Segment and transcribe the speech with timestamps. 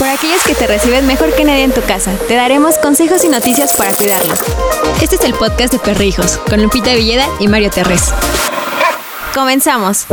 [0.00, 2.16] por aquellos que te reciben mejor que nadie en tu casa.
[2.26, 4.40] Te daremos consejos y noticias para cuidarlos.
[5.02, 8.04] Este es el podcast de Perrijos, con Lupita Villeda y Mario Terrés.
[9.34, 10.06] Comenzamos.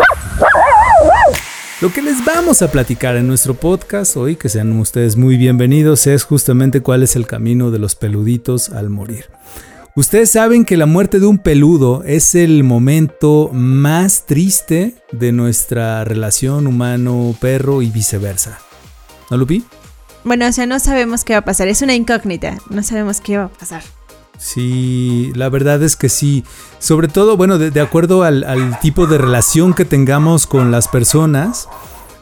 [1.80, 6.06] Lo que les vamos a platicar en nuestro podcast hoy, que sean ustedes muy bienvenidos,
[6.06, 9.28] es justamente cuál es el camino de los peluditos al morir.
[9.96, 16.04] Ustedes saben que la muerte de un peludo es el momento más triste de nuestra
[16.04, 18.60] relación humano-perro y viceversa.
[19.30, 19.64] ¿No, Lupi?
[20.24, 21.68] Bueno, o sea, no sabemos qué va a pasar.
[21.68, 22.58] Es una incógnita.
[22.70, 23.84] No sabemos qué va a pasar.
[24.38, 26.44] Sí, la verdad es que sí.
[26.80, 31.68] Sobre todo, bueno, de, acuerdo al, al, tipo de relación que tengamos con las personas,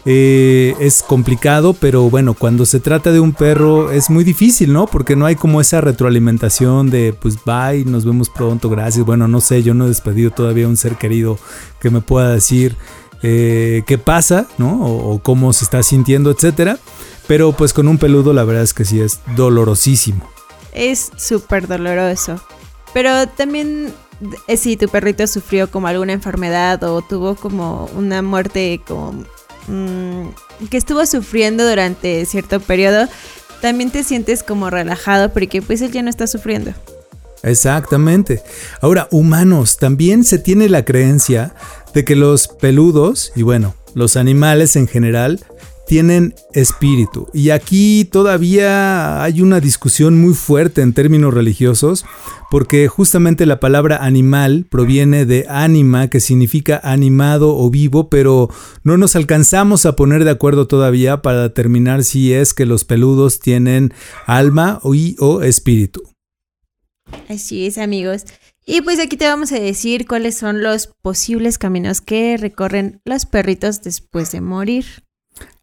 [0.08, 4.86] eh, es complicado, pero bueno, cuando se trata de un perro es muy difícil, ¿no?
[4.86, 9.04] Porque no hay como esa retroalimentación de, pues bye, nos vemos pronto, gracias.
[9.04, 11.40] Bueno, no sé, yo no he despedido todavía a un ser querido
[11.80, 12.78] que me pueda decir
[13.26, 14.86] eh, qué pasa, ¿no?
[14.86, 16.78] O, cómo se está sintiendo, etcétera.
[17.28, 20.30] Pero pues con un peludo la verdad es que sí es dolorosísimo.
[20.74, 22.40] Es súper doloroso.
[22.94, 23.94] Pero también
[24.48, 29.26] eh, si tu perrito sufrió como alguna enfermedad o tuvo como una muerte como
[29.68, 30.28] Mm,
[30.70, 33.08] que estuvo sufriendo durante cierto periodo,
[33.62, 36.74] también te sientes como relajado porque pues él ya no está sufriendo.
[37.44, 38.42] Exactamente.
[38.82, 41.54] Ahora, humanos, también se tiene la creencia
[41.94, 45.40] de que los peludos, y bueno, los animales en general,
[45.86, 47.28] tienen espíritu.
[47.34, 52.06] Y aquí todavía hay una discusión muy fuerte en términos religiosos,
[52.50, 58.50] porque justamente la palabra animal proviene de anima, que significa animado o vivo, pero
[58.84, 63.40] no nos alcanzamos a poner de acuerdo todavía para determinar si es que los peludos
[63.40, 63.94] tienen
[64.26, 66.15] alma o, o espíritu.
[67.30, 68.26] Así es, amigos.
[68.66, 73.26] Y pues aquí te vamos a decir cuáles son los posibles caminos que recorren los
[73.26, 74.86] perritos después de morir.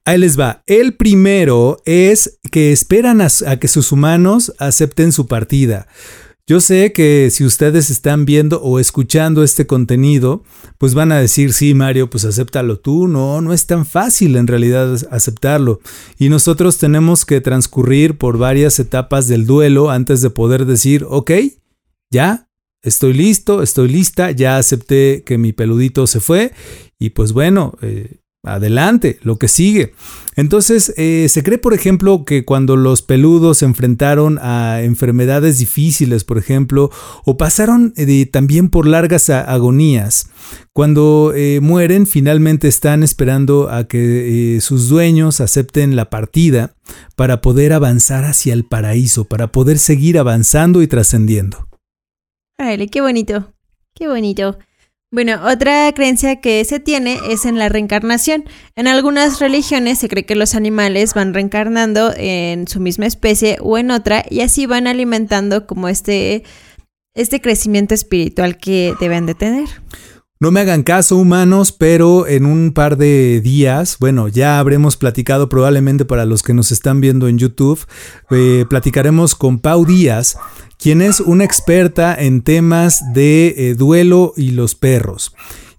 [0.05, 0.63] Ahí les va.
[0.67, 5.87] El primero es que esperan a, que sus humanos acepten su partida.
[6.48, 10.42] Yo sé que si ustedes están viendo o escuchando este contenido,
[10.77, 13.07] pues van a decir, sí, Mario, pues acéptalo tú.
[13.07, 15.80] No, no es tan fácil en realidad aceptarlo.
[16.19, 21.30] Y nosotros tenemos que transcurrir por varias etapas del duelo antes de poder decir, ok,
[22.11, 22.48] ya,
[22.83, 26.53] estoy listo, estoy lista, ya acepté que mi peludito se fue.
[26.98, 29.95] Y pues bueno, eh, adelante, lo que sigue.
[30.35, 36.25] Entonces, eh, se cree, por ejemplo, que cuando los peludos se enfrentaron a enfermedades difíciles,
[36.25, 36.91] por ejemplo,
[37.25, 40.30] o pasaron eh, también por largas agonías,
[40.73, 46.74] cuando eh, mueren, finalmente están esperando a que sus dueños acepten la partida
[47.14, 51.69] para poder avanzar hacia el paraíso, para poder seguir avanzando y trascendiendo.
[52.59, 53.53] Ay, qué bonito,
[53.95, 54.57] qué bonito.
[55.14, 58.45] Bueno, otra creencia que se tiene es en la reencarnación.
[58.77, 63.77] En algunas religiones se cree que los animales van reencarnando en su misma especie o
[63.77, 66.45] en otra y así van alimentando como este,
[67.14, 69.68] este crecimiento espiritual que deben de tener.
[70.42, 75.48] No me hagan caso humanos, pero en un par de días, bueno, ya habremos platicado
[75.48, 77.79] probablemente para los que nos están viendo en YouTube,
[78.33, 80.36] eh, platicaremos con Pau Díaz,
[80.80, 85.33] quien es una experta en temas de eh, duelo y los perros.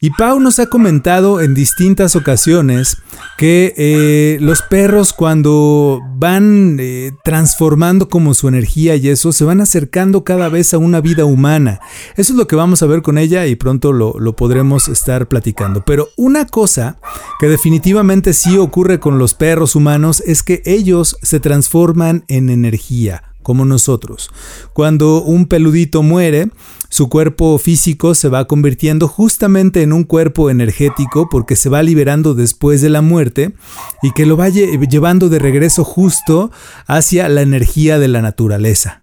[0.04, 2.98] Y Pau nos ha comentado en distintas ocasiones
[3.38, 9.62] que eh, los perros cuando van eh, transformando como su energía y eso, se van
[9.62, 11.80] acercando cada vez a una vida humana.
[12.18, 15.30] Eso es lo que vamos a ver con ella y pronto lo, lo podremos estar
[15.30, 15.86] platicando.
[15.86, 16.98] Pero una cosa
[17.40, 23.24] que definitivamente sí ocurre con los perros humanos es que ellos se transforman en energía
[23.44, 24.32] como nosotros.
[24.74, 26.50] Cuando un peludito muere,
[26.90, 32.34] su cuerpo físico se va convirtiendo justamente en un cuerpo energético porque se va liberando
[32.34, 33.54] después de la muerte
[34.02, 36.52] y que lo va llevando de regreso justo
[36.88, 39.03] hacia la energía de la naturaleza.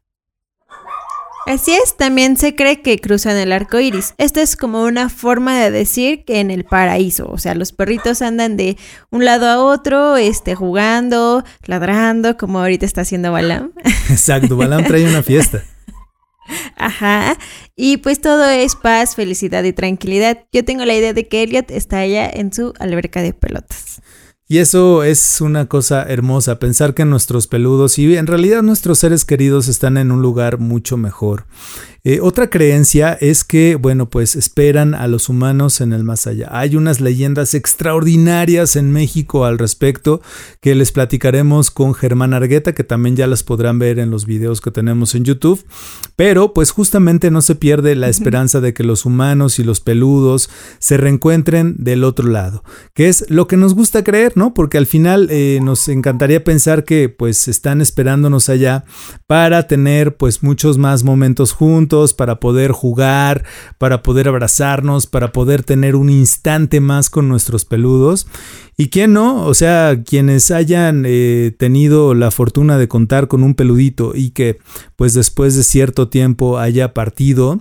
[1.51, 4.15] Así es, también se cree que cruzan el arco iris.
[4.19, 8.23] Esto es como una forma de decir que en el paraíso, o sea, los perritos
[8.23, 8.77] andan de
[9.11, 13.73] un lado a otro, este, jugando, ladrando, como ahorita está haciendo Balam.
[14.11, 15.65] Exacto, Balam trae una fiesta.
[16.77, 17.37] Ajá.
[17.75, 20.45] Y pues todo es paz, felicidad y tranquilidad.
[20.53, 24.03] Yo tengo la idea de que Elliot está allá en su alberca de pelotas.
[24.53, 29.25] Y eso es una cosa hermosa, pensar que nuestros peludos y en realidad nuestros seres
[29.25, 31.45] queridos están en un lugar mucho mejor.
[32.03, 36.49] Eh, otra creencia es que, bueno, pues esperan a los humanos en el más allá.
[36.51, 40.23] Hay unas leyendas extraordinarias en México al respecto
[40.61, 44.61] que les platicaremos con Germán Argueta, que también ya las podrán ver en los videos
[44.61, 45.65] que tenemos en YouTube.
[46.17, 50.51] Pero pues justamente no se pierde la esperanza de que los humanos y los peludos
[50.79, 52.65] se reencuentren del otro lado,
[52.95, 54.55] que es lo que nos gusta creer, ¿no?
[54.55, 58.85] Porque al final eh, nos encantaría pensar que pues están esperándonos allá
[59.27, 63.45] para tener pues muchos más momentos juntos, para poder jugar,
[63.79, 68.27] para poder abrazarnos, para poder tener un instante más con nuestros peludos.
[68.77, 69.45] ¿Y quién no?
[69.45, 74.59] O sea, quienes hayan eh, tenido la fortuna de contar con un peludito y que
[74.97, 77.61] pues después de cierto tiempo haya partido,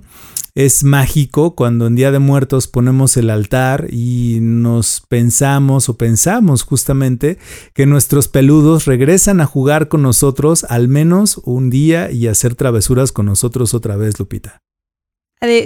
[0.60, 6.64] es mágico cuando en Día de Muertos ponemos el altar y nos pensamos o pensamos
[6.64, 7.38] justamente
[7.74, 13.14] que nuestros peludos regresan a jugar con nosotros al menos un día y hacer travesuras
[13.14, 14.62] con nosotros otra vez, Lupita.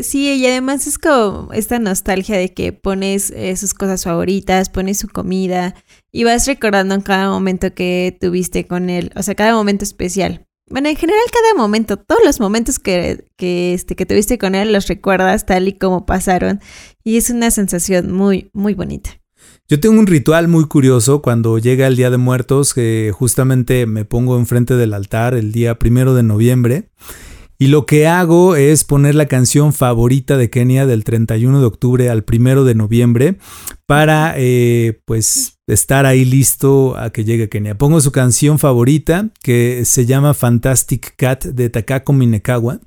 [0.04, 5.00] Sí, y además es como esta nostalgia de que pones eh, sus cosas favoritas, pones
[5.00, 5.74] su comida
[6.12, 10.46] y vas recordando en cada momento que tuviste con él, o sea, cada momento especial.
[10.74, 14.74] Bueno, en general cada momento, todos los momentos que, que, este, que tuviste con él
[14.74, 16.62] los recuerdas tal y como pasaron
[17.04, 19.12] y es una sensación muy, muy bonita.
[19.68, 24.04] Yo tengo un ritual muy curioso cuando llega el Día de Muertos, que justamente me
[24.04, 26.90] pongo enfrente del altar el día primero de noviembre
[27.60, 32.10] y lo que hago es poner la canción favorita de Kenia del 31 de octubre
[32.10, 33.38] al 1 de noviembre
[33.86, 37.78] para eh, pues estar ahí listo a que llegue Kenia.
[37.78, 42.80] Pongo su canción favorita que se llama Fantastic Cat de Takako Minekawa.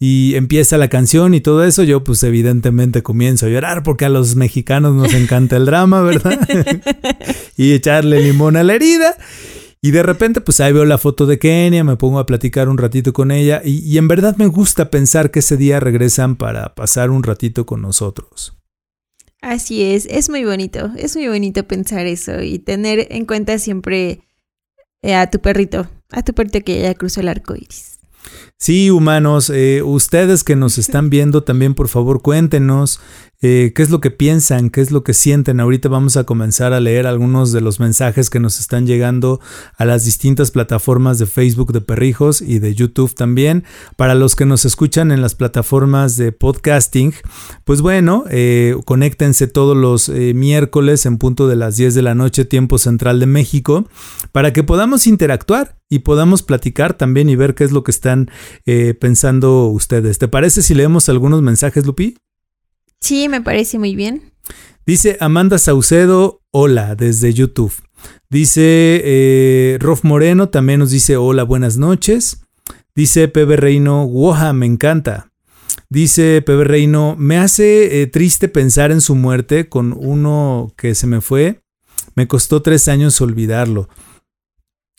[0.00, 4.08] Y empieza la canción y todo eso, yo pues evidentemente comienzo a llorar porque a
[4.08, 6.38] los mexicanos nos encanta el drama, ¿verdad?
[7.56, 9.16] y echarle limón a la herida.
[9.80, 12.78] Y de repente, pues ahí veo la foto de Kenia, me pongo a platicar un
[12.78, 17.10] ratito con ella y, en verdad me gusta pensar que ese día regresan para pasar
[17.10, 18.57] un ratito con nosotros.
[19.40, 24.20] Así es, es muy bonito, es muy bonito pensar eso y tener en cuenta siempre
[25.02, 27.98] eh, a tu perrito, a tu perrito que ya cruzó el arco iris.
[28.58, 33.00] Sí, humanos, eh, ustedes que nos están viendo también, por favor, cuéntenos
[33.40, 35.60] eh, qué es lo que piensan, qué es lo que sienten.
[35.60, 39.40] Ahorita vamos a comenzar a leer algunos de los mensajes que nos están llegando
[39.76, 43.64] a las distintas plataformas de Facebook de Perrijos y de YouTube también.
[43.96, 47.14] Para los que nos escuchan en las plataformas de podcasting,
[47.64, 52.44] pues bueno, eh, conéctense todos los miércoles en punto de las 10 de la noche,
[52.44, 53.88] tiempo central de México,
[54.32, 58.30] para que podamos interactuar y podamos platicar también y ver qué es lo que están
[58.66, 60.18] eh, pensando ustedes.
[60.18, 62.16] ¿Te parece si leemos algunos mensajes, Lupi?
[63.00, 64.32] Sí, me parece muy bien.
[64.86, 67.72] Dice Amanda Saucedo, hola, desde YouTube.
[68.30, 72.42] Dice eh, Rof Moreno, también nos dice hola, buenas noches.
[72.94, 75.30] Dice Pepe Reino, woja, me encanta.
[75.88, 81.06] Dice Pepe Reino, me hace eh, triste pensar en su muerte con uno que se
[81.06, 81.62] me fue.
[82.14, 83.88] Me costó tres años olvidarlo.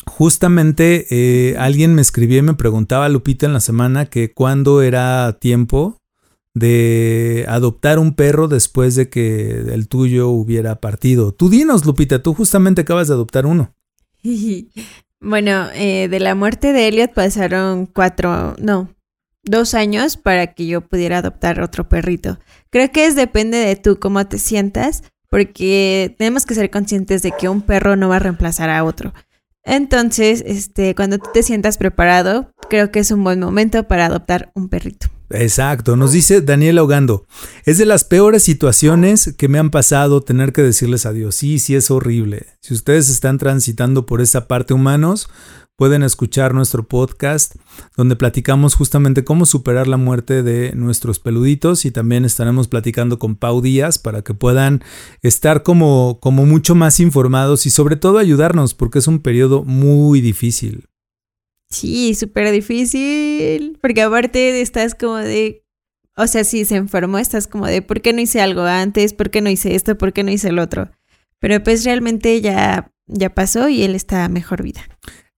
[0.05, 5.37] Justamente eh, alguien me escribió y me preguntaba, Lupita, en la semana que cuándo era
[5.39, 5.97] tiempo
[6.53, 11.31] de adoptar un perro después de que el tuyo hubiera partido.
[11.31, 13.73] Tú dinos, Lupita, tú justamente acabas de adoptar uno.
[15.21, 18.87] Bueno, eh, de la muerte de Elliot pasaron cuatro, no,
[19.43, 22.39] dos años para que yo pudiera adoptar otro perrito.
[22.69, 27.33] Creo que es depende de tú cómo te sientas, porque tenemos que ser conscientes de
[27.37, 29.13] que un perro no va a reemplazar a otro.
[29.63, 34.51] Entonces, este, cuando tú te sientas preparado, creo que es un buen momento para adoptar
[34.55, 35.07] un perrito.
[35.29, 37.25] Exacto, nos dice Daniel Ahogando.
[37.65, 41.35] Es de las peores situaciones que me han pasado tener que decirles adiós.
[41.35, 42.47] Sí, sí es horrible.
[42.61, 45.29] Si ustedes están transitando por esa parte humanos,
[45.79, 47.55] pueden escuchar nuestro podcast
[47.95, 53.37] donde platicamos justamente cómo superar la muerte de nuestros peluditos y también estaremos platicando con
[53.37, 54.83] Pau Díaz para que puedan
[55.21, 60.19] estar como, como mucho más informados y sobre todo ayudarnos porque es un periodo muy
[60.19, 60.88] difícil.
[61.69, 65.63] Sí, súper difícil, porque aparte estás como de,
[66.17, 69.13] o sea, si se enfermó, estás como de, ¿por qué no hice algo antes?
[69.13, 69.97] ¿Por qué no hice esto?
[69.97, 70.91] ¿Por qué no hice el otro?
[71.39, 74.81] Pero pues realmente ya, ya pasó y él está mejor vida.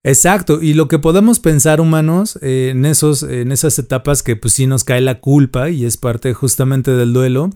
[0.04, 4.56] Exacto, y lo que podemos pensar humanos eh, en, esos, en esas etapas que pues
[4.56, 7.52] sí nos cae la culpa y es parte justamente del duelo,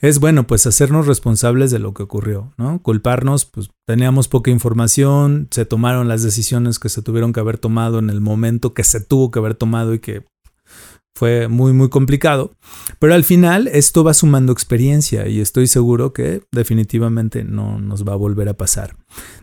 [0.00, 2.80] es bueno, pues hacernos responsables de lo que ocurrió, ¿no?
[2.80, 7.98] Culparnos, pues teníamos poca información, se tomaron las decisiones que se tuvieron que haber tomado
[7.98, 10.24] en el momento que se tuvo que haber tomado y que
[11.14, 12.52] fue muy muy complicado.
[12.98, 18.12] Pero al final esto va sumando experiencia y estoy seguro que definitivamente no nos va
[18.14, 18.96] a volver a pasar.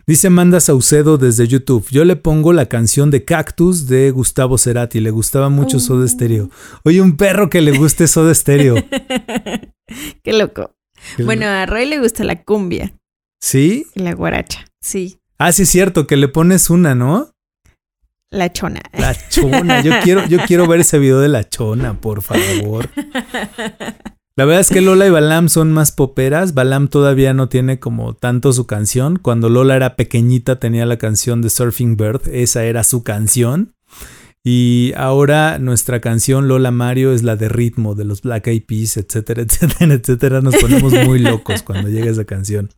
[0.06, 5.00] Dice Amanda Saucedo desde YouTube, yo le pongo la canción de Cactus de Gustavo Cerati,
[5.00, 5.80] le gustaba mucho Oh.
[5.80, 6.50] Soda Stereo.
[6.84, 8.74] Oye, un perro que le guste Soda Stereo.
[10.22, 10.74] Qué loco.
[11.24, 12.94] Bueno, a Roy le gusta la cumbia
[13.40, 13.86] ¿Sí?
[13.94, 14.66] y la guaracha.
[14.82, 17.30] Sí, Ah, sí es cierto, que le pones una, ¿no?
[18.30, 18.80] La chona.
[18.92, 19.82] La chona.
[19.82, 22.88] Yo quiero, yo quiero ver ese video de la chona, por favor.
[24.36, 26.54] La verdad es que Lola y Balam son más poperas.
[26.54, 29.18] Balam todavía no tiene como tanto su canción.
[29.18, 32.22] Cuando Lola era pequeñita tenía la canción de Surfing Bird.
[32.28, 33.74] Esa era su canción.
[34.42, 38.96] Y ahora nuestra canción Lola Mario es la de ritmo de los Black Eyed Peas,
[38.96, 40.40] etcétera, etcétera, etcétera.
[40.40, 42.70] Nos ponemos muy locos cuando llega esa canción.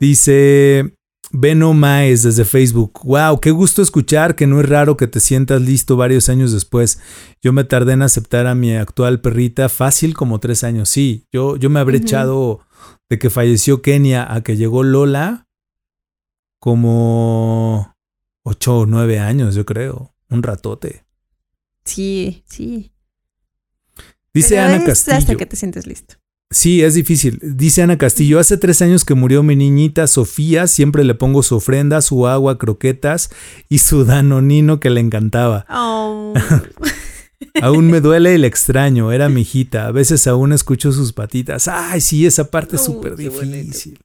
[0.00, 0.94] Dice
[1.36, 3.00] Beno Maes desde Facebook.
[3.02, 7.00] Wow, qué gusto escuchar que no es raro que te sientas listo varios años después.
[7.42, 10.88] Yo me tardé en aceptar a mi actual perrita fácil como tres años.
[10.88, 12.60] Sí, yo, yo me habré echado
[13.10, 15.48] de que falleció Kenia a que llegó Lola
[16.60, 17.96] como
[18.44, 20.14] ocho o nueve años, yo creo.
[20.30, 21.04] Un ratote.
[21.84, 22.92] Sí, sí.
[24.32, 25.16] Dice Pero Ana es Castillo.
[25.16, 26.14] Hasta que te sientes listo.
[26.50, 27.38] Sí, es difícil.
[27.42, 31.56] Dice Ana Castillo, hace tres años que murió mi niñita Sofía, siempre le pongo su
[31.56, 33.30] ofrenda, su agua, croquetas
[33.68, 35.66] y su danonino que le encantaba.
[35.68, 36.32] Oh.
[37.62, 41.68] Aún me duele y le extraño, era mi hijita, a veces aún escucho sus patitas.
[41.68, 43.98] Ay, sí, esa parte es Oh, súper difícil.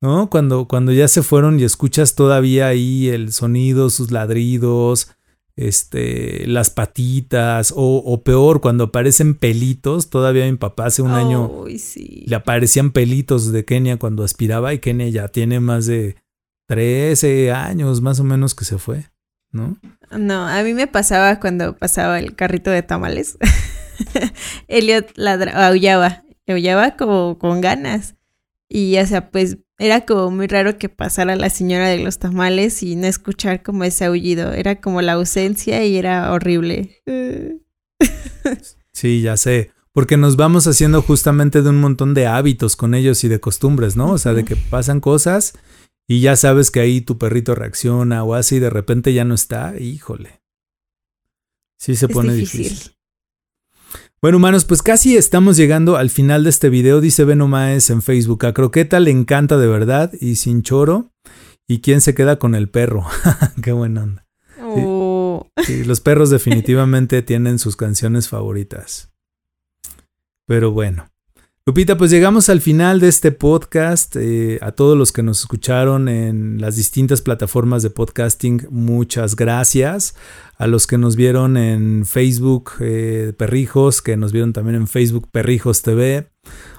[0.00, 0.28] ¿No?
[0.30, 5.10] Cuando, cuando ya se fueron y escuchas todavía ahí el sonido, sus ladridos,
[5.58, 11.64] este, las patitas, o, o peor, cuando aparecen pelitos, todavía mi papá hace un año
[11.78, 12.22] sí.
[12.28, 16.14] le aparecían pelitos de Kenia cuando aspiraba y Kenia ya tiene más de
[16.68, 19.06] 13 años más o menos que se fue,
[19.50, 19.76] ¿no?
[20.12, 23.36] No, a mí me pasaba cuando pasaba el carrito de tamales.
[24.68, 28.14] Elliot ladra, aullaba, aullaba como con ganas.
[28.68, 32.82] Y, o sea, pues era como muy raro que pasara la señora de los tamales
[32.82, 34.52] y no escuchar como ese aullido.
[34.52, 37.00] Era como la ausencia y era horrible.
[37.06, 37.58] Eh,
[38.92, 39.70] Sí, ya sé.
[39.92, 43.96] Porque nos vamos haciendo justamente de un montón de hábitos con ellos y de costumbres,
[43.96, 44.12] ¿no?
[44.12, 45.54] O sea, de que pasan cosas
[46.06, 49.34] y ya sabes que ahí tu perrito reacciona o así y de repente ya no
[49.34, 49.74] está.
[49.78, 50.40] Híjole.
[51.78, 52.62] Sí se Es pone difícil.
[52.64, 52.92] difícil.
[54.20, 58.02] Bueno, humanos, pues casi estamos llegando al final de este video, dice Beno Maes en
[58.02, 58.46] Facebook.
[58.46, 61.12] A Croqueta le encanta de verdad y sin choro.
[61.68, 63.06] ¿Y quién se queda con el perro?
[63.62, 64.26] Qué buena onda.
[64.60, 65.46] Oh.
[65.64, 69.12] Sí, los perros definitivamente tienen sus canciones favoritas.
[70.46, 71.12] Pero bueno.
[71.68, 74.16] Lupita, pues llegamos al final de este podcast.
[74.16, 80.14] Eh, a todos los que nos escucharon en las distintas plataformas de podcasting, muchas gracias.
[80.56, 85.28] A los que nos vieron en Facebook eh, Perrijos, que nos vieron también en Facebook
[85.30, 86.30] Perrijos TV,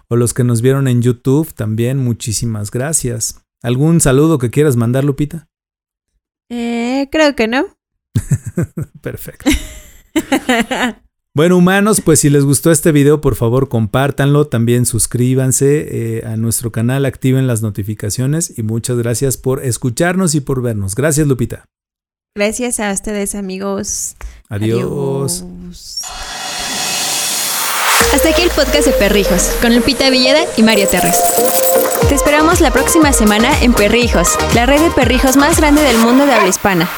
[0.08, 3.43] o los que nos vieron en YouTube también, muchísimas gracias.
[3.62, 5.50] ¿Algún saludo que quieras mandar, Lupita?
[6.50, 7.67] Eh, creo que no.
[9.03, 9.51] Perfecto.
[11.39, 16.36] Bueno, humanos, pues si les gustó este video, por favor compártanlo, también suscríbanse eh, a
[16.36, 20.96] nuestro canal, activen las notificaciones y muchas gracias por escucharnos y por vernos.
[20.96, 21.63] Gracias, Lupita.
[22.36, 24.17] Gracias a ustedes, amigos.
[24.50, 25.46] Adiós.
[25.46, 26.01] Adiós.
[28.13, 31.22] Hasta aquí el podcast de Perrijos, con Lupita Villeda y Mario Terres.
[32.10, 36.25] Te esperamos la próxima semana en Perrijos, la red de perrijos más grande del mundo
[36.25, 36.89] de habla hispana.